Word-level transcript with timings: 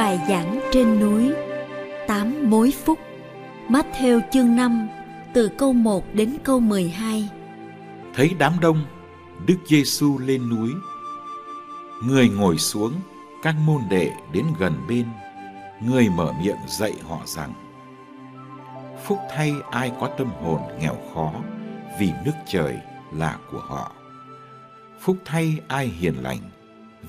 bài 0.00 0.20
giảng 0.28 0.60
trên 0.72 1.00
núi 1.00 1.32
tám 2.08 2.50
mối 2.50 2.72
phúc 2.84 2.98
Matthew 3.68 4.20
chương 4.32 4.56
5 4.56 4.88
từ 5.34 5.48
câu 5.58 5.72
1 5.72 6.04
đến 6.12 6.36
câu 6.44 6.60
12 6.60 7.28
Thấy 8.14 8.30
đám 8.38 8.52
đông, 8.60 8.84
Đức 9.46 9.56
Giêsu 9.66 10.18
lên 10.18 10.48
núi. 10.48 10.70
Người 12.04 12.28
ngồi 12.28 12.58
xuống, 12.58 12.92
các 13.42 13.54
môn 13.66 13.80
đệ 13.90 14.10
đến 14.32 14.44
gần 14.58 14.74
bên. 14.88 15.06
Người 15.80 16.08
mở 16.08 16.32
miệng 16.42 16.60
dạy 16.68 16.92
họ 17.08 17.18
rằng 17.26 17.52
Phúc 19.04 19.18
thay 19.30 19.54
ai 19.70 19.92
có 20.00 20.06
tâm 20.18 20.30
hồn 20.42 20.60
nghèo 20.80 20.96
khó 21.14 21.32
vì 22.00 22.12
nước 22.24 22.34
trời 22.46 22.78
là 23.12 23.38
của 23.52 23.60
họ. 23.60 23.92
Phúc 25.00 25.16
thay 25.24 25.58
ai 25.68 25.86
hiền 25.86 26.14
lành 26.22 26.40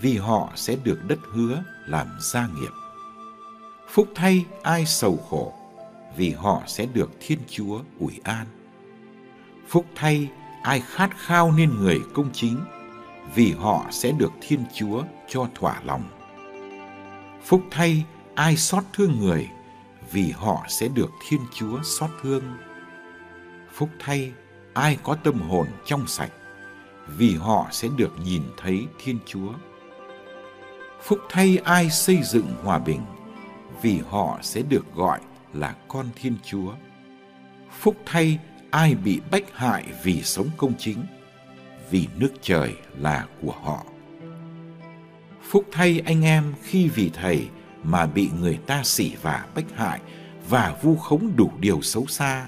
vì 0.01 0.17
họ 0.17 0.49
sẽ 0.55 0.75
được 0.83 0.99
đất 1.07 1.19
hứa 1.33 1.63
làm 1.87 2.07
gia 2.19 2.47
nghiệp. 2.47 2.80
Phúc 3.93 4.07
thay 4.15 4.45
ai 4.63 4.85
sầu 4.85 5.17
khổ, 5.29 5.53
vì 6.17 6.31
họ 6.31 6.61
sẽ 6.67 6.85
được 6.85 7.11
Thiên 7.19 7.39
Chúa 7.49 7.79
ủi 7.99 8.19
an. 8.23 8.45
Phúc 9.67 9.85
thay 9.95 10.29
ai 10.63 10.79
khát 10.79 11.17
khao 11.17 11.51
nên 11.51 11.77
người 11.77 11.99
công 12.13 12.29
chính, 12.33 12.59
vì 13.35 13.51
họ 13.51 13.85
sẽ 13.91 14.11
được 14.11 14.31
Thiên 14.41 14.63
Chúa 14.75 15.03
cho 15.27 15.47
thỏa 15.55 15.81
lòng. 15.83 16.03
Phúc 17.43 17.61
thay 17.71 18.03
ai 18.35 18.57
xót 18.57 18.83
thương 18.93 19.19
người, 19.19 19.47
vì 20.11 20.31
họ 20.31 20.65
sẽ 20.67 20.87
được 20.87 21.09
Thiên 21.27 21.41
Chúa 21.53 21.79
xót 21.83 22.09
thương. 22.21 22.43
Phúc 23.73 23.89
thay 23.99 24.31
ai 24.73 24.97
có 25.03 25.15
tâm 25.23 25.41
hồn 25.41 25.67
trong 25.85 26.07
sạch, 26.07 26.31
vì 27.07 27.35
họ 27.35 27.67
sẽ 27.71 27.87
được 27.97 28.11
nhìn 28.25 28.43
thấy 28.57 28.87
Thiên 29.03 29.19
Chúa. 29.25 29.53
Phúc 31.01 31.19
thay 31.29 31.57
ai 31.63 31.89
xây 31.89 32.19
dựng 32.23 32.55
hòa 32.63 32.79
bình 32.79 33.01
vì 33.81 34.01
họ 34.09 34.39
sẽ 34.41 34.61
được 34.61 34.95
gọi 34.95 35.19
là 35.53 35.75
con 35.87 36.05
Thiên 36.15 36.35
Chúa. 36.43 36.73
Phúc 37.79 37.95
thay 38.05 38.39
ai 38.71 38.95
bị 38.95 39.21
bách 39.31 39.57
hại 39.57 39.83
vì 40.03 40.23
sống 40.23 40.47
công 40.57 40.73
chính, 40.77 41.05
vì 41.89 42.07
nước 42.17 42.31
trời 42.41 42.75
là 42.97 43.25
của 43.41 43.55
họ. 43.63 43.85
Phúc 45.49 45.65
thay 45.71 46.01
anh 46.05 46.25
em 46.25 46.53
khi 46.63 46.87
vì 46.87 47.09
thầy 47.09 47.47
mà 47.83 48.05
bị 48.05 48.29
người 48.39 48.59
ta 48.67 48.83
sỉ 48.83 49.15
vả 49.21 49.45
bách 49.55 49.75
hại 49.75 49.99
và 50.49 50.75
vu 50.81 50.95
khống 50.95 51.35
đủ 51.35 51.51
điều 51.59 51.81
xấu 51.81 52.07
xa. 52.07 52.47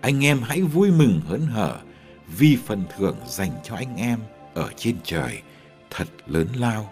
Anh 0.00 0.24
em 0.24 0.40
hãy 0.42 0.62
vui 0.62 0.90
mừng 0.90 1.20
hớn 1.28 1.40
hở 1.40 1.80
vì 2.38 2.58
phần 2.66 2.84
thưởng 2.96 3.16
dành 3.26 3.50
cho 3.64 3.76
anh 3.76 3.96
em 3.96 4.18
ở 4.54 4.70
trên 4.76 4.96
trời 5.04 5.42
thật 5.90 6.08
lớn 6.26 6.48
lao. 6.54 6.90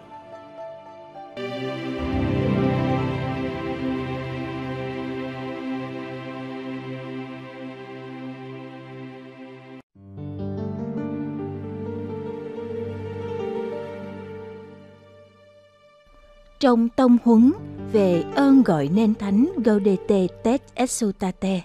Trong 16.61 16.89
tông 16.89 17.17
huấn 17.23 17.51
về 17.91 18.23
ơn 18.35 18.63
gọi 18.63 18.89
nên 18.95 19.15
thánh 19.15 19.51
Gaudete 19.65 20.27
Tet 20.43 20.61
Exultate. 20.73 21.61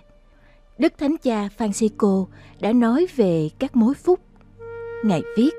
Đức 0.79 0.93
Thánh 0.99 1.17
Cha 1.23 1.49
Francisco 1.59 2.27
đã 2.61 2.73
nói 2.73 3.07
về 3.17 3.49
các 3.59 3.77
mối 3.77 3.95
phúc. 3.95 4.21
Ngài 5.05 5.23
viết, 5.37 5.51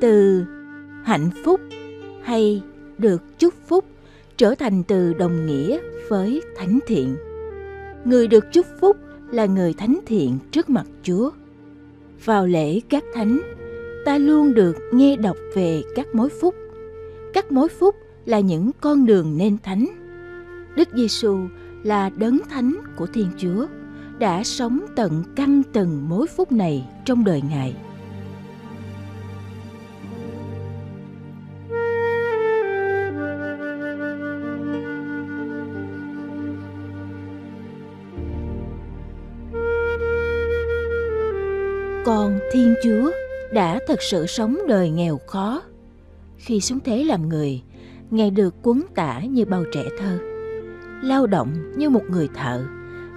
từ 0.00 0.44
hạnh 1.04 1.30
phúc 1.44 1.60
hay 2.22 2.62
được 2.98 3.22
chúc 3.38 3.54
phúc 3.68 3.84
trở 4.36 4.54
thành 4.54 4.82
từ 4.82 5.14
đồng 5.14 5.46
nghĩa 5.46 5.78
với 6.08 6.42
thánh 6.56 6.78
thiện. 6.86 7.16
Người 8.04 8.26
được 8.26 8.44
chúc 8.52 8.66
phúc 8.80 8.96
là 9.30 9.46
người 9.46 9.74
thánh 9.74 9.98
thiện 10.06 10.38
trước 10.50 10.70
mặt 10.70 10.86
Chúa. 11.02 11.30
Vào 12.24 12.46
lễ 12.46 12.80
các 12.88 13.04
thánh, 13.14 13.40
ta 14.04 14.18
luôn 14.18 14.54
được 14.54 14.76
nghe 14.92 15.16
đọc 15.16 15.36
về 15.54 15.82
các 15.94 16.14
mối 16.14 16.28
phúc. 16.40 16.54
Các 17.32 17.52
mối 17.52 17.68
phúc 17.68 17.94
là 18.24 18.40
những 18.40 18.70
con 18.80 19.06
đường 19.06 19.38
nên 19.38 19.56
thánh. 19.62 19.86
Đức 20.76 20.88
Giêsu 20.94 21.38
là 21.82 22.10
đấng 22.10 22.38
thánh 22.50 22.76
của 22.96 23.06
Thiên 23.06 23.30
Chúa 23.38 23.66
đã 24.18 24.44
sống 24.44 24.80
tận 24.96 25.24
căn 25.36 25.62
từng 25.72 26.08
mối 26.08 26.26
phút 26.36 26.52
này 26.52 26.88
trong 27.04 27.24
đời 27.24 27.42
Ngài. 27.50 27.74
Còn 42.04 42.38
Thiên 42.52 42.74
Chúa 42.84 43.10
đã 43.52 43.78
thật 43.88 44.02
sự 44.02 44.26
sống 44.26 44.58
đời 44.68 44.90
nghèo 44.90 45.18
khó. 45.26 45.62
Khi 46.36 46.60
xuống 46.60 46.80
thế 46.84 47.04
làm 47.04 47.28
người, 47.28 47.62
Ngài 48.14 48.30
được 48.30 48.62
cuốn 48.62 48.82
tả 48.94 49.20
như 49.20 49.44
bao 49.44 49.64
trẻ 49.72 49.84
thơ, 49.98 50.18
lao 51.02 51.26
động 51.26 51.72
như 51.76 51.90
một 51.90 52.02
người 52.10 52.28
thợ 52.34 52.64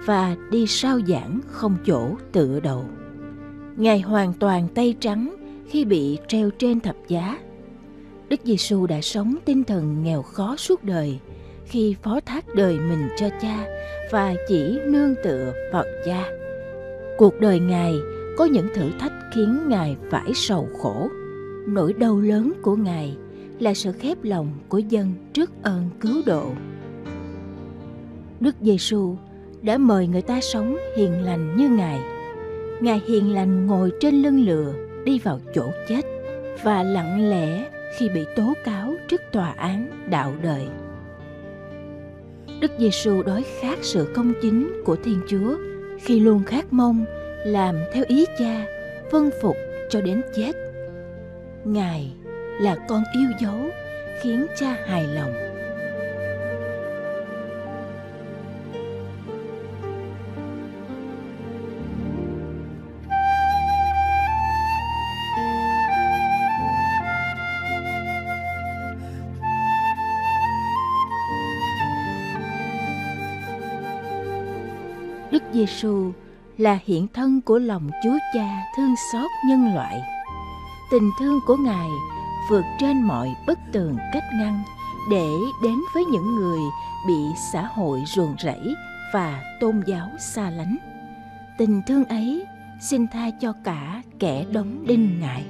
và 0.04 0.36
đi 0.50 0.66
sao 0.66 1.00
giảng 1.08 1.40
không 1.46 1.76
chỗ 1.86 2.08
tựa 2.32 2.60
đầu. 2.60 2.84
Ngài 3.76 4.00
hoàn 4.00 4.32
toàn 4.32 4.68
tay 4.74 4.94
trắng 5.00 5.36
khi 5.68 5.84
bị 5.84 6.18
treo 6.28 6.50
trên 6.50 6.80
thập 6.80 6.96
giá. 7.08 7.38
Đức 8.28 8.40
Giêsu 8.44 8.86
đã 8.86 9.00
sống 9.00 9.36
tinh 9.44 9.64
thần 9.64 10.02
nghèo 10.02 10.22
khó 10.22 10.56
suốt 10.56 10.84
đời 10.84 11.18
khi 11.66 11.96
phó 12.02 12.20
thác 12.26 12.54
đời 12.54 12.78
mình 12.80 13.08
cho 13.16 13.28
cha 13.40 13.66
và 14.10 14.34
chỉ 14.48 14.78
nương 14.86 15.14
tựa 15.24 15.52
vào 15.72 15.84
cha. 16.06 16.24
Cuộc 17.18 17.40
đời 17.40 17.60
Ngài 17.60 17.94
có 18.38 18.44
những 18.44 18.68
thử 18.74 18.90
thách 18.98 19.12
khiến 19.34 19.58
Ngài 19.68 19.96
phải 20.10 20.30
sầu 20.34 20.68
khổ. 20.82 21.08
Nỗi 21.66 21.92
đau 21.92 22.20
lớn 22.20 22.52
của 22.62 22.76
Ngài 22.76 23.16
là 23.58 23.74
sự 23.74 23.92
khép 23.92 24.18
lòng 24.22 24.50
của 24.68 24.78
dân 24.78 25.12
trước 25.32 25.50
ơn 25.62 25.90
cứu 26.00 26.22
độ. 26.26 26.50
Đức 28.40 28.54
Giêsu 28.60 29.16
đã 29.62 29.78
mời 29.78 30.06
người 30.06 30.22
ta 30.22 30.40
sống 30.40 30.76
hiền 30.96 31.22
lành 31.22 31.56
như 31.56 31.68
Ngài. 31.68 32.00
Ngài 32.80 33.00
hiền 33.08 33.34
lành 33.34 33.66
ngồi 33.66 33.92
trên 34.00 34.14
lưng 34.14 34.40
lừa 34.40 34.74
đi 35.04 35.18
vào 35.18 35.40
chỗ 35.54 35.70
chết 35.88 36.06
và 36.62 36.82
lặng 36.82 37.30
lẽ 37.30 37.70
khi 37.96 38.08
bị 38.08 38.24
tố 38.36 38.52
cáo 38.64 38.94
trước 39.08 39.20
tòa 39.32 39.50
án 39.50 40.06
đạo 40.10 40.34
đời. 40.42 40.66
Đức 42.60 42.70
Giêsu 42.78 43.22
đói 43.22 43.44
khát 43.60 43.78
sự 43.82 44.12
công 44.14 44.32
chính 44.42 44.82
của 44.84 44.96
Thiên 45.04 45.20
Chúa 45.28 45.56
khi 46.00 46.20
luôn 46.20 46.44
khát 46.44 46.72
mong 46.72 47.04
làm 47.44 47.76
theo 47.92 48.04
ý 48.08 48.26
cha, 48.38 48.66
vâng 49.10 49.30
phục 49.42 49.56
cho 49.90 50.00
đến 50.00 50.22
chết. 50.36 50.52
Ngài 51.64 52.12
là 52.60 52.76
con 52.88 53.04
yêu 53.12 53.28
dấu, 53.40 53.70
khiến 54.22 54.46
cha 54.56 54.76
hài 54.86 55.04
lòng 55.04 55.48
Đức 75.30 75.42
Giêsu 75.52 76.12
là 76.58 76.78
hiện 76.84 77.06
thân 77.14 77.40
của 77.40 77.58
lòng 77.58 77.90
Chúa 78.04 78.18
Cha 78.34 78.62
thương 78.76 78.94
xót 79.12 79.30
nhân 79.46 79.74
loại. 79.74 80.02
Tình 80.90 81.10
thương 81.18 81.40
của 81.46 81.56
Ngài 81.56 81.88
vượt 82.48 82.64
trên 82.80 83.02
mọi 83.02 83.34
bức 83.46 83.58
tường 83.72 83.96
cách 84.12 84.24
ngăn 84.34 84.62
để 85.10 85.28
đến 85.62 85.78
với 85.94 86.04
những 86.04 86.34
người 86.34 86.60
bị 87.08 87.14
xã 87.52 87.62
hội 87.62 88.00
ruồng 88.16 88.34
rẫy 88.38 88.74
và 89.12 89.42
tôn 89.60 89.82
giáo 89.86 90.08
xa 90.18 90.50
lánh. 90.50 90.76
Tình 91.58 91.82
thương 91.86 92.04
ấy 92.04 92.46
xin 92.80 93.06
tha 93.06 93.30
cho 93.40 93.52
cả 93.64 94.02
kẻ 94.18 94.44
đóng 94.52 94.84
đinh 94.86 95.20
ngài. 95.20 95.44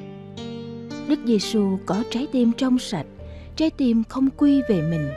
Đức 1.08 1.18
Giêsu 1.24 1.78
có 1.86 2.04
trái 2.10 2.26
tim 2.32 2.52
trong 2.56 2.78
sạch, 2.78 3.06
trái 3.56 3.70
tim 3.70 4.04
không 4.08 4.28
quy 4.36 4.62
về 4.68 4.82
mình, 4.82 5.10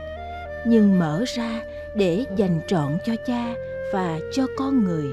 nhưng 0.68 1.00
mở 1.00 1.24
ra 1.36 1.62
để 1.98 2.26
dành 2.38 2.62
trọn 2.68 2.98
cho 3.06 3.14
cha 3.28 3.54
và 3.94 4.20
cho 4.34 4.48
con 4.58 4.84
người. 4.84 5.08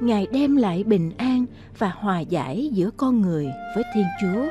Ngài 0.00 0.26
đem 0.32 0.56
lại 0.56 0.84
bình 0.84 1.12
an 1.16 1.46
và 1.78 1.88
hòa 1.88 2.20
giải 2.20 2.70
giữa 2.72 2.90
con 2.96 3.20
người 3.20 3.46
với 3.74 3.84
Thiên 3.94 4.06
Chúa 4.20 4.48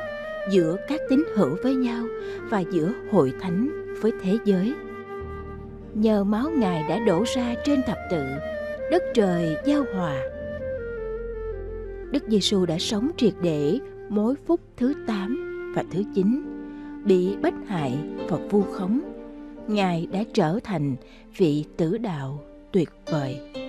giữa 0.50 0.76
các 0.88 1.00
tín 1.08 1.24
hữu 1.36 1.56
với 1.62 1.74
nhau 1.74 2.04
và 2.50 2.60
giữa 2.60 2.92
hội 3.10 3.32
thánh 3.40 3.94
với 4.00 4.12
thế 4.22 4.38
giới. 4.44 4.74
Nhờ 5.94 6.24
máu 6.24 6.50
Ngài 6.50 6.84
đã 6.88 6.98
đổ 6.98 7.24
ra 7.34 7.54
trên 7.64 7.82
thập 7.86 7.98
tự, 8.10 8.24
đất 8.90 9.02
trời 9.14 9.56
giao 9.64 9.84
hòa. 9.94 10.22
Đức 12.10 12.22
Giêsu 12.28 12.66
đã 12.66 12.78
sống 12.78 13.10
triệt 13.16 13.34
để 13.42 13.78
mối 14.08 14.34
phúc 14.46 14.60
thứ 14.76 14.94
8 15.06 15.72
và 15.76 15.84
thứ 15.92 16.02
9, 16.14 16.42
bị 17.04 17.36
bách 17.42 17.54
hại 17.66 17.98
và 18.28 18.36
vu 18.50 18.62
khống. 18.62 19.00
Ngài 19.68 20.06
đã 20.12 20.24
trở 20.34 20.58
thành 20.64 20.96
vị 21.36 21.64
tử 21.76 21.98
đạo 21.98 22.44
tuyệt 22.72 22.90
vời. 23.06 23.59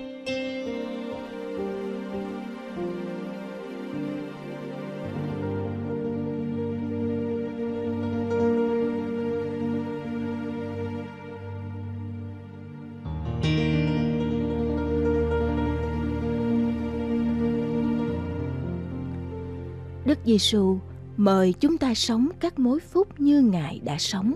Giêsu 20.31 20.79
mời 21.17 21.53
chúng 21.59 21.77
ta 21.77 21.93
sống 21.93 22.29
các 22.39 22.59
mối 22.59 22.79
phúc 22.79 23.07
như 23.17 23.41
Ngài 23.41 23.79
đã 23.83 23.95
sống. 23.99 24.33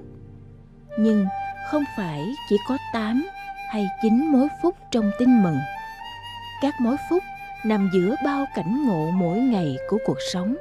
Nhưng 1.00 1.26
không 1.72 1.84
phải 1.98 2.22
chỉ 2.50 2.58
có 2.68 2.78
8 2.94 3.28
hay 3.70 3.88
9 4.02 4.32
mối 4.32 4.48
phúc 4.64 4.76
trong 4.92 5.12
tin 5.20 5.44
mừng. 5.44 5.58
Các 6.62 6.74
mối 6.82 6.96
phúc 7.10 7.24
nằm 7.66 7.90
giữa 7.94 8.16
bao 8.26 8.46
cảnh 8.56 8.86
ngộ 8.88 9.12
mỗi 9.12 9.40
ngày 9.40 9.78
của 9.90 9.98
cuộc 10.06 10.18
sống. 10.34 10.56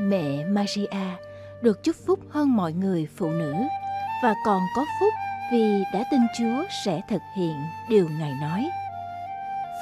Mẹ 0.00 0.44
Maria 0.44 0.86
được 1.62 1.82
chúc 1.84 1.96
phúc 2.06 2.20
hơn 2.30 2.56
mọi 2.56 2.72
người 2.72 3.08
phụ 3.16 3.30
nữ 3.30 3.54
và 4.22 4.34
còn 4.44 4.62
có 4.76 4.84
phúc 5.00 5.12
vì 5.52 5.82
đã 5.94 6.04
tin 6.10 6.20
Chúa 6.38 6.64
sẽ 6.84 7.00
thực 7.08 7.22
hiện 7.36 7.56
điều 7.88 8.08
Ngài 8.18 8.32
nói. 8.40 8.70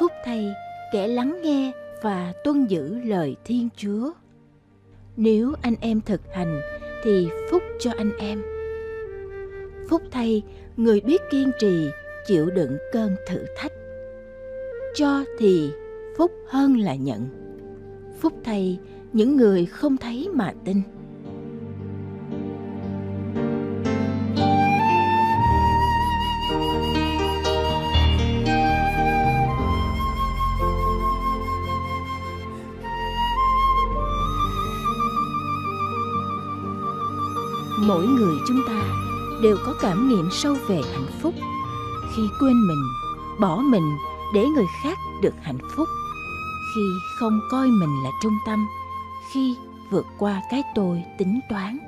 Phúc 0.01 0.13
thay 0.25 0.55
kẻ 0.93 1.07
lắng 1.07 1.43
nghe 1.43 1.73
và 2.03 2.33
tuân 2.45 2.67
giữ 2.67 3.01
lời 3.05 3.37
Thiên 3.45 3.69
Chúa. 3.77 4.13
Nếu 5.23 5.53
anh 5.63 5.75
em 5.81 6.01
thực 6.01 6.21
hành, 6.33 6.61
thì 7.05 7.29
phúc 7.51 7.63
cho 7.79 7.91
anh 7.99 8.17
em. 8.19 8.43
Phúc 9.89 10.03
thay, 10.11 10.43
người 10.77 11.01
biết 11.01 11.21
kiên 11.31 11.51
trì, 11.59 11.91
chịu 12.27 12.51
đựng 12.51 12.77
cơn 12.93 13.17
thử 13.29 13.45
thách. 13.57 13.73
Cho 14.95 15.25
thì 15.39 15.71
phúc 16.17 16.33
hơn 16.47 16.77
là 16.77 16.95
nhận. 16.95 17.29
Phúc 18.21 18.33
thay, 18.45 18.79
những 19.13 19.37
người 19.37 19.67
không 19.67 19.97
thấy 19.97 20.29
mà 20.33 20.55
tin. 20.65 20.83
Mỗi 38.01 38.09
người 38.09 38.39
chúng 38.49 38.63
ta 38.67 38.83
đều 39.43 39.57
có 39.67 39.75
cảm 39.81 40.09
nghiệm 40.09 40.29
sâu 40.31 40.57
về 40.69 40.83
hạnh 40.93 41.07
phúc. 41.23 41.35
Khi 42.17 42.23
quên 42.41 42.67
mình, 42.67 42.83
bỏ 43.41 43.57
mình 43.57 43.97
để 44.35 44.47
người 44.47 44.67
khác 44.83 44.99
được 45.23 45.35
hạnh 45.43 45.59
phúc. 45.77 45.89
Khi 46.75 46.81
không 47.19 47.41
coi 47.51 47.67
mình 47.67 48.03
là 48.05 48.11
trung 48.23 48.39
tâm, 48.47 48.67
khi 49.33 49.57
vượt 49.91 50.07
qua 50.19 50.43
cái 50.51 50.63
tôi 50.75 51.03
tính 51.19 51.41
toán. 51.51 51.79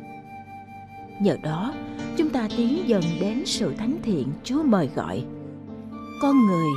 Nhờ 1.21 1.37
đó, 1.43 1.73
chúng 2.17 2.29
ta 2.29 2.49
tiến 2.57 2.89
dần 2.89 3.03
đến 3.21 3.43
sự 3.47 3.75
thánh 3.79 3.97
thiện 4.03 4.29
chúa 4.45 4.63
mời 4.63 4.91
gọi. 4.95 5.25
Con 6.23 6.47
người 6.47 6.69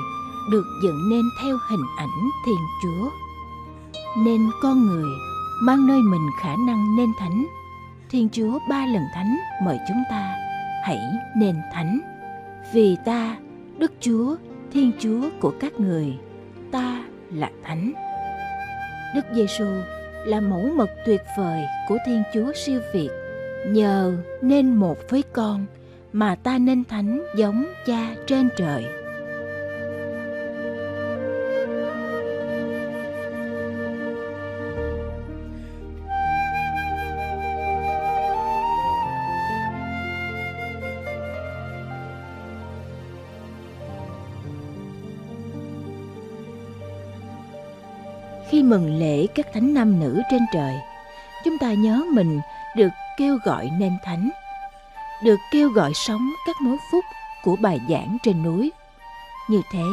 được 0.51 0.65
dựng 0.83 1.09
nên 1.09 1.23
theo 1.43 1.57
hình 1.69 1.85
ảnh 1.97 2.29
thiên 2.45 2.59
chúa. 2.83 3.09
Nên 4.17 4.49
con 4.61 4.85
người 4.85 5.09
mang 5.61 5.87
nơi 5.87 6.01
mình 6.01 6.29
khả 6.41 6.55
năng 6.67 6.95
nên 6.95 7.09
thánh. 7.19 7.45
Thiên 8.15 8.29
Chúa 8.31 8.59
ba 8.69 8.85
lần 8.85 9.03
thánh 9.13 9.37
mời 9.63 9.79
chúng 9.87 10.03
ta 10.09 10.35
hãy 10.83 10.99
nên 11.35 11.55
thánh. 11.73 11.99
Vì 12.73 12.95
ta, 13.05 13.37
Đức 13.77 13.91
Chúa, 13.99 14.35
Thiên 14.73 14.91
Chúa 14.99 15.29
của 15.39 15.53
các 15.59 15.79
người, 15.79 16.17
ta 16.71 17.03
là 17.33 17.51
thánh. 17.63 17.93
Đức 19.15 19.25
Giêsu 19.33 19.65
là 20.25 20.39
mẫu 20.39 20.69
mực 20.75 20.89
tuyệt 21.05 21.21
vời 21.37 21.63
của 21.89 21.97
Thiên 22.05 22.23
Chúa 22.33 22.51
siêu 22.55 22.81
việt. 22.93 23.09
Nhờ 23.67 24.17
nên 24.41 24.75
một 24.75 24.97
với 25.09 25.23
con 25.33 25.65
mà 26.13 26.35
ta 26.35 26.57
nên 26.57 26.83
thánh 26.83 27.23
giống 27.37 27.65
cha 27.85 28.15
trên 28.27 28.49
trời. 28.57 28.85
Khi 48.51 48.63
mừng 48.63 48.99
lễ 48.99 49.27
các 49.35 49.45
thánh 49.53 49.73
nam 49.73 49.99
nữ 49.99 50.21
trên 50.31 50.41
trời, 50.53 50.75
chúng 51.45 51.57
ta 51.57 51.73
nhớ 51.73 52.03
mình 52.13 52.41
được 52.77 52.89
kêu 53.17 53.37
gọi 53.45 53.69
nên 53.79 53.97
thánh, 54.05 54.29
được 55.23 55.39
kêu 55.51 55.69
gọi 55.69 55.93
sống 55.93 56.29
các 56.47 56.55
mối 56.61 56.77
phúc 56.91 57.05
của 57.43 57.55
bài 57.61 57.79
giảng 57.89 58.17
trên 58.23 58.43
núi. 58.43 58.71
Như 59.49 59.61
thế 59.71 59.85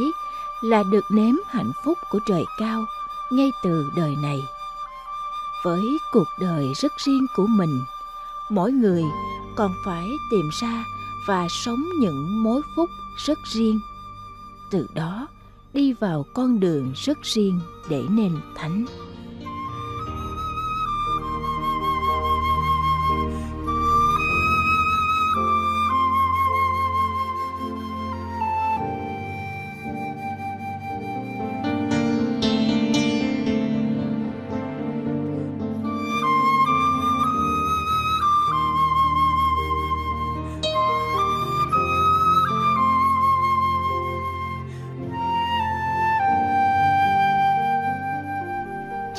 là 0.64 0.82
được 0.93 1.04
nếm 1.12 1.34
hạnh 1.49 1.72
phúc 1.84 1.99
của 2.10 2.19
trời 2.28 2.43
cao 2.60 2.84
ngay 3.32 3.50
từ 3.64 3.90
đời 3.96 4.14
này. 4.22 4.38
Với 5.64 5.82
cuộc 6.12 6.28
đời 6.40 6.66
rất 6.82 6.93
riêng 7.06 7.26
của 7.37 7.46
mình, 7.46 7.81
mỗi 8.50 8.72
người 8.72 9.02
còn 9.56 9.72
phải 9.84 10.06
tìm 10.31 10.50
ra 10.60 10.84
và 11.26 11.46
sống 11.64 11.84
những 11.99 12.43
mối 12.43 12.62
phúc 12.76 12.90
rất 13.26 13.38
riêng. 13.54 13.81
Từ 14.70 14.87
đó 14.94 15.28
đi 15.74 15.92
vào 15.92 16.26
con 16.34 16.60
đường 16.60 16.92
rất 16.96 17.19
riêng 17.22 17.61
để 17.90 18.02
nên 18.11 18.32
thánh. 18.56 18.87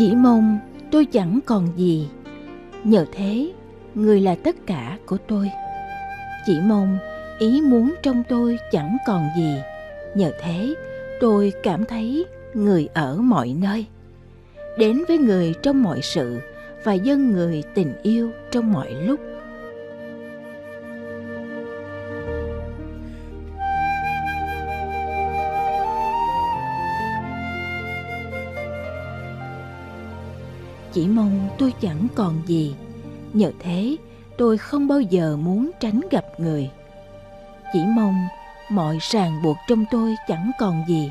Chỉ 0.03 0.15
mong 0.15 0.59
tôi 0.91 1.05
chẳng 1.05 1.39
còn 1.45 1.67
gì. 1.77 2.07
Nhờ 2.83 3.05
thế, 3.11 3.51
người 3.95 4.21
là 4.21 4.35
tất 4.43 4.55
cả 4.65 4.97
của 5.05 5.17
tôi. 5.27 5.51
Chỉ 6.45 6.59
mong 6.63 6.97
ý 7.39 7.61
muốn 7.61 7.93
trong 8.03 8.23
tôi 8.29 8.57
chẳng 8.71 8.97
còn 9.07 9.29
gì. 9.37 9.55
Nhờ 10.15 10.31
thế, 10.41 10.73
tôi 11.19 11.53
cảm 11.63 11.85
thấy 11.85 12.25
người 12.53 12.87
ở 12.93 13.15
mọi 13.15 13.55
nơi. 13.61 13.85
Đến 14.77 15.03
với 15.07 15.17
người 15.17 15.53
trong 15.61 15.83
mọi 15.83 16.01
sự 16.01 16.39
và 16.83 16.93
dân 16.93 17.31
người 17.31 17.63
tình 17.73 17.93
yêu 18.01 18.31
trong 18.51 18.71
mọi 18.71 18.91
lúc. 18.93 19.19
Chỉ 30.93 31.07
mong 31.07 31.49
tôi 31.57 31.73
chẳng 31.81 32.07
còn 32.15 32.41
gì. 32.45 32.75
Nhờ 33.33 33.51
thế, 33.59 33.97
tôi 34.37 34.57
không 34.57 34.87
bao 34.87 35.01
giờ 35.01 35.37
muốn 35.37 35.71
tránh 35.79 36.01
gặp 36.11 36.25
người. 36.37 36.69
Chỉ 37.73 37.79
mong 37.95 38.15
mọi 38.69 38.97
ràng 39.01 39.41
buộc 39.43 39.57
trong 39.67 39.85
tôi 39.91 40.15
chẳng 40.27 40.51
còn 40.59 40.83
gì. 40.87 41.09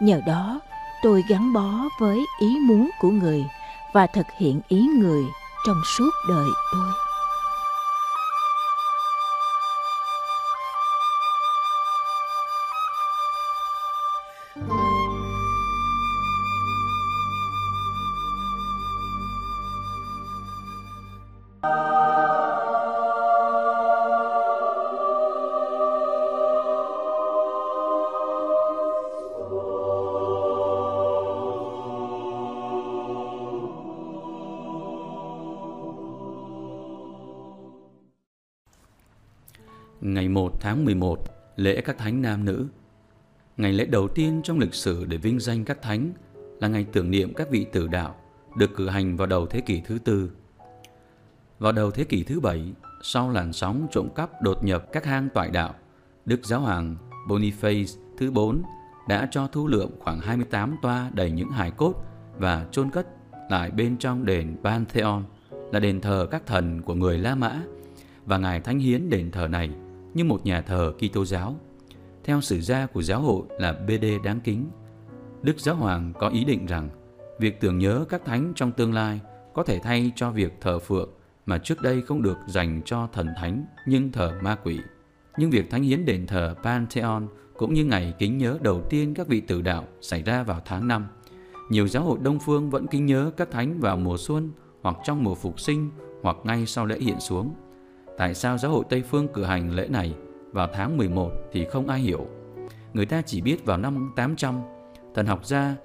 Nhờ 0.00 0.20
đó, 0.26 0.60
tôi 1.02 1.24
gắn 1.28 1.52
bó 1.52 1.84
với 2.00 2.18
ý 2.40 2.56
muốn 2.68 2.90
của 3.00 3.10
người 3.10 3.44
và 3.92 4.06
thực 4.06 4.26
hiện 4.38 4.60
ý 4.68 4.88
người 4.98 5.22
trong 5.66 5.80
suốt 5.98 6.10
đời 6.28 6.46
tôi. 6.72 7.07
Tháng 40.68 40.84
11, 40.84 41.18
lễ 41.56 41.80
các 41.80 41.98
thánh 41.98 42.22
nam 42.22 42.44
nữ. 42.44 42.66
Ngày 43.56 43.72
lễ 43.72 43.86
đầu 43.86 44.08
tiên 44.08 44.40
trong 44.44 44.58
lịch 44.58 44.74
sử 44.74 45.04
để 45.04 45.16
vinh 45.16 45.40
danh 45.40 45.64
các 45.64 45.82
thánh 45.82 46.12
là 46.60 46.68
ngày 46.68 46.86
tưởng 46.92 47.10
niệm 47.10 47.34
các 47.34 47.50
vị 47.50 47.66
tử 47.72 47.88
đạo, 47.88 48.16
được 48.56 48.70
cử 48.76 48.88
hành 48.88 49.16
vào 49.16 49.26
đầu 49.26 49.46
thế 49.46 49.60
kỷ 49.60 49.80
thứ 49.86 49.98
tư. 50.04 50.30
Vào 51.58 51.72
đầu 51.72 51.90
thế 51.90 52.04
kỷ 52.04 52.22
thứ 52.22 52.40
bảy, 52.40 52.72
sau 53.02 53.30
làn 53.30 53.52
sóng 53.52 53.86
trộm 53.90 54.08
cắp 54.14 54.42
đột 54.42 54.64
nhập 54.64 54.92
các 54.92 55.04
hang 55.04 55.28
toại 55.34 55.50
đạo, 55.50 55.74
Đức 56.24 56.40
Giáo 56.44 56.60
hoàng 56.60 56.96
Boniface 57.28 57.98
thứ 58.18 58.30
4 58.30 58.62
đã 59.08 59.28
cho 59.30 59.46
thu 59.46 59.66
lượm 59.66 59.90
khoảng 59.98 60.20
28 60.20 60.76
toa 60.82 61.10
đầy 61.14 61.30
những 61.30 61.50
hài 61.50 61.70
cốt 61.70 61.94
và 62.38 62.66
chôn 62.70 62.90
cất 62.90 63.06
lại 63.50 63.70
bên 63.70 63.96
trong 63.96 64.24
đền 64.24 64.56
Pantheon 64.64 65.22
là 65.72 65.80
đền 65.80 66.00
thờ 66.00 66.28
các 66.30 66.46
thần 66.46 66.82
của 66.82 66.94
người 66.94 67.18
La 67.18 67.34
Mã 67.34 67.62
và 68.26 68.38
Ngài 68.38 68.60
thánh 68.60 68.78
hiến 68.78 69.10
đền 69.10 69.30
thờ 69.30 69.48
này 69.48 69.70
như 70.18 70.24
một 70.24 70.46
nhà 70.46 70.60
thờ 70.60 70.92
Kitô 70.98 71.24
giáo. 71.24 71.56
Theo 72.24 72.40
sử 72.40 72.60
gia 72.60 72.86
của 72.86 73.02
giáo 73.02 73.20
hội 73.20 73.42
là 73.58 73.72
BD 73.72 74.04
đáng 74.24 74.40
kính, 74.40 74.70
Đức 75.42 75.60
Giáo 75.60 75.74
Hoàng 75.74 76.12
có 76.18 76.28
ý 76.28 76.44
định 76.44 76.66
rằng 76.66 76.88
việc 77.38 77.60
tưởng 77.60 77.78
nhớ 77.78 78.04
các 78.08 78.24
thánh 78.24 78.52
trong 78.56 78.72
tương 78.72 78.94
lai 78.94 79.20
có 79.54 79.62
thể 79.62 79.78
thay 79.78 80.12
cho 80.16 80.30
việc 80.30 80.52
thờ 80.60 80.78
phượng 80.78 81.10
mà 81.46 81.58
trước 81.58 81.82
đây 81.82 82.02
không 82.02 82.22
được 82.22 82.36
dành 82.48 82.82
cho 82.84 83.08
thần 83.12 83.28
thánh 83.36 83.66
nhưng 83.86 84.12
thờ 84.12 84.38
ma 84.42 84.56
quỷ. 84.64 84.80
Nhưng 85.36 85.50
việc 85.50 85.70
thánh 85.70 85.82
hiến 85.82 86.04
đền 86.04 86.26
thờ 86.26 86.54
Pantheon 86.62 87.26
cũng 87.56 87.74
như 87.74 87.84
ngày 87.84 88.14
kính 88.18 88.38
nhớ 88.38 88.58
đầu 88.60 88.82
tiên 88.90 89.14
các 89.14 89.28
vị 89.28 89.40
tử 89.40 89.62
đạo 89.62 89.84
xảy 90.00 90.22
ra 90.22 90.42
vào 90.42 90.60
tháng 90.64 90.88
5. 90.88 91.06
Nhiều 91.70 91.88
giáo 91.88 92.02
hội 92.02 92.18
Đông 92.22 92.38
Phương 92.38 92.70
vẫn 92.70 92.86
kính 92.86 93.06
nhớ 93.06 93.30
các 93.36 93.50
thánh 93.50 93.80
vào 93.80 93.96
mùa 93.96 94.16
xuân 94.16 94.50
hoặc 94.82 94.96
trong 95.04 95.24
mùa 95.24 95.34
phục 95.34 95.60
sinh 95.60 95.90
hoặc 96.22 96.36
ngay 96.44 96.66
sau 96.66 96.86
lễ 96.86 96.98
hiện 97.00 97.20
xuống. 97.20 97.54
Tại 98.18 98.34
sao 98.34 98.58
giáo 98.58 98.70
hội 98.70 98.84
Tây 98.88 99.02
Phương 99.02 99.28
cử 99.28 99.44
hành 99.44 99.74
lễ 99.74 99.88
này 99.90 100.14
vào 100.52 100.68
tháng 100.72 100.96
11 100.96 101.32
thì 101.52 101.64
không 101.64 101.88
ai 101.88 102.00
hiểu. 102.00 102.26
Người 102.92 103.06
ta 103.06 103.22
chỉ 103.22 103.40
biết 103.40 103.64
vào 103.64 103.78
năm 103.78 104.12
800, 104.16 104.60
thần 105.14 105.26
học 105.26 105.46
gia 105.46 105.76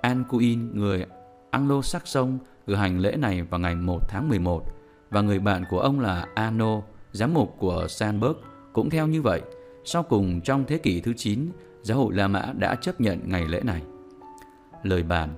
Ancuin 0.00 0.78
người 0.78 1.06
Anglo-Saxon 1.50 2.38
cử 2.66 2.74
hành 2.74 2.98
lễ 2.98 3.16
này 3.16 3.42
vào 3.42 3.60
ngày 3.60 3.74
1 3.74 3.98
tháng 4.08 4.28
11 4.28 4.62
và 5.10 5.20
người 5.20 5.38
bạn 5.38 5.64
của 5.70 5.80
ông 5.80 6.00
là 6.00 6.26
Ano, 6.34 6.82
giám 7.12 7.34
mục 7.34 7.56
của 7.58 7.86
Sandberg 7.88 8.36
cũng 8.72 8.90
theo 8.90 9.06
như 9.06 9.22
vậy. 9.22 9.42
Sau 9.84 10.02
cùng 10.02 10.40
trong 10.40 10.64
thế 10.64 10.78
kỷ 10.78 11.00
thứ 11.00 11.12
9, 11.16 11.48
giáo 11.82 11.98
hội 11.98 12.14
La 12.14 12.28
Mã 12.28 12.52
đã 12.58 12.74
chấp 12.74 13.00
nhận 13.00 13.20
ngày 13.24 13.44
lễ 13.48 13.60
này. 13.64 13.82
Lời 14.82 15.02
bàn 15.02 15.28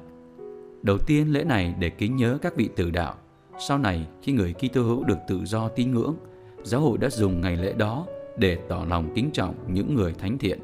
Đầu 0.83 0.99
tiên 0.99 1.33
lễ 1.33 1.45
này 1.45 1.75
để 1.79 1.91
kính 1.91 2.17
nhớ 2.17 2.39
các 2.43 2.57
vị 2.57 2.69
tử 2.77 2.91
đạo. 2.91 3.15
Sau 3.69 3.79
này 3.79 4.07
khi 4.23 4.33
người 4.33 4.55
Kitô 4.55 4.83
hữu 4.83 5.05
được 5.05 5.19
tự 5.29 5.45
do 5.45 5.69
tín 5.69 5.91
ngưỡng, 5.91 6.15
giáo 6.63 6.81
hội 6.81 6.99
đã 6.99 7.11
dùng 7.11 7.41
ngày 7.41 7.57
lễ 7.57 7.73
đó 7.73 8.07
để 8.37 8.59
tỏ 8.69 8.85
lòng 8.89 9.13
kính 9.15 9.31
trọng 9.33 9.55
những 9.69 9.95
người 9.95 10.15
thánh 10.19 10.39
thiện. 10.39 10.59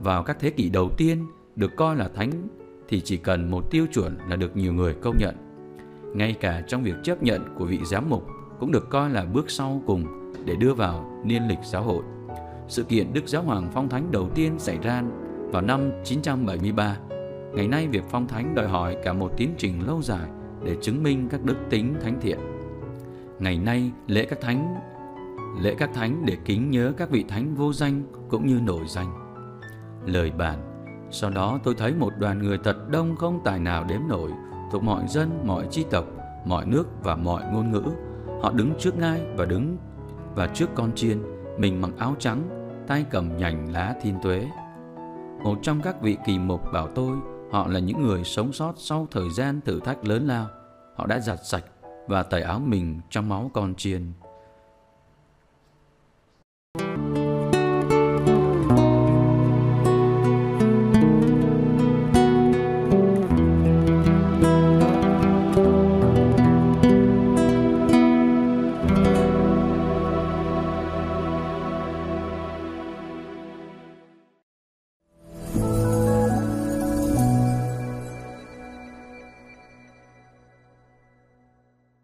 Vào 0.00 0.22
các 0.22 0.36
thế 0.40 0.50
kỷ 0.50 0.68
đầu 0.68 0.90
tiên, 0.96 1.26
được 1.56 1.70
coi 1.76 1.96
là 1.96 2.08
thánh 2.14 2.48
thì 2.88 3.00
chỉ 3.00 3.16
cần 3.16 3.50
một 3.50 3.70
tiêu 3.70 3.86
chuẩn 3.92 4.18
là 4.28 4.36
được 4.36 4.56
nhiều 4.56 4.72
người 4.72 4.94
công 4.94 5.16
nhận. 5.18 5.36
Ngay 6.14 6.34
cả 6.40 6.62
trong 6.68 6.82
việc 6.82 6.94
chấp 7.02 7.22
nhận 7.22 7.54
của 7.58 7.64
vị 7.64 7.78
giám 7.84 8.10
mục 8.10 8.26
cũng 8.60 8.72
được 8.72 8.90
coi 8.90 9.10
là 9.10 9.24
bước 9.24 9.50
sau 9.50 9.82
cùng 9.86 10.04
để 10.44 10.54
đưa 10.54 10.74
vào 10.74 11.22
niên 11.24 11.48
lịch 11.48 11.64
giáo 11.64 11.82
hội. 11.82 12.02
Sự 12.68 12.82
kiện 12.82 13.12
Đức 13.12 13.28
Giáo 13.28 13.42
Hoàng 13.42 13.70
Phong 13.74 13.88
Thánh 13.88 14.10
đầu 14.10 14.28
tiên 14.34 14.58
xảy 14.58 14.78
ra 14.82 15.02
vào 15.52 15.62
năm 15.62 15.90
973. 16.04 16.96
Ngày 17.54 17.68
nay 17.68 17.88
việc 17.88 18.02
phong 18.10 18.28
thánh 18.28 18.54
đòi 18.54 18.68
hỏi 18.68 18.96
cả 19.04 19.12
một 19.12 19.32
tiến 19.36 19.54
trình 19.58 19.86
lâu 19.86 20.02
dài 20.02 20.28
để 20.64 20.76
chứng 20.80 21.02
minh 21.02 21.28
các 21.30 21.42
đức 21.42 21.56
tính 21.70 21.94
thánh 22.02 22.18
thiện. 22.20 22.38
Ngày 23.38 23.58
nay, 23.58 23.90
lễ 24.06 24.24
các 24.24 24.40
thánh 24.40 24.76
lễ 25.60 25.74
các 25.78 25.90
thánh 25.94 26.22
để 26.26 26.36
kính 26.44 26.70
nhớ 26.70 26.92
các 26.96 27.10
vị 27.10 27.24
thánh 27.28 27.54
vô 27.54 27.72
danh 27.72 28.02
cũng 28.28 28.46
như 28.46 28.60
nổi 28.60 28.84
danh. 28.88 29.12
Lời 30.06 30.32
bản 30.38 30.58
Sau 31.10 31.30
đó 31.30 31.58
tôi 31.64 31.74
thấy 31.74 31.94
một 31.94 32.12
đoàn 32.18 32.38
người 32.38 32.58
thật 32.64 32.88
đông 32.90 33.16
không 33.16 33.40
tài 33.44 33.58
nào 33.58 33.84
đếm 33.84 34.00
nổi 34.08 34.30
thuộc 34.72 34.82
mọi 34.82 35.04
dân, 35.08 35.40
mọi 35.44 35.66
chi 35.70 35.84
tộc, 35.90 36.04
mọi 36.44 36.66
nước 36.66 36.88
và 37.02 37.16
mọi 37.16 37.42
ngôn 37.52 37.70
ngữ. 37.70 37.82
Họ 38.42 38.52
đứng 38.52 38.72
trước 38.78 38.98
ngai 38.98 39.20
và 39.36 39.44
đứng 39.44 39.76
và 40.34 40.46
trước 40.46 40.70
con 40.74 40.92
chiên, 40.94 41.18
mình 41.58 41.80
mặc 41.80 41.90
áo 41.98 42.14
trắng, 42.18 42.42
tay 42.86 43.04
cầm 43.10 43.36
nhành 43.36 43.72
lá 43.72 43.94
thiên 44.02 44.14
tuế. 44.22 44.48
Một 45.44 45.58
trong 45.62 45.80
các 45.82 46.02
vị 46.02 46.16
kỳ 46.26 46.38
mục 46.38 46.60
bảo 46.72 46.88
tôi 46.94 47.16
họ 47.52 47.66
là 47.68 47.80
những 47.80 48.02
người 48.02 48.24
sống 48.24 48.52
sót 48.52 48.74
sau 48.76 49.08
thời 49.10 49.30
gian 49.30 49.60
thử 49.60 49.80
thách 49.80 50.04
lớn 50.04 50.26
lao. 50.26 50.48
Họ 50.96 51.06
đã 51.06 51.18
giặt 51.18 51.38
sạch 51.44 51.64
và 52.08 52.22
tẩy 52.22 52.42
áo 52.42 52.58
mình 52.58 53.00
trong 53.10 53.28
máu 53.28 53.50
con 53.54 53.74
chiên. 53.74 54.12